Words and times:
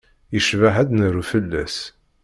Yecbaḥ 0.33 0.75
ad 0.81 0.85
d-naru 0.89 1.23
fell-as. 1.31 1.77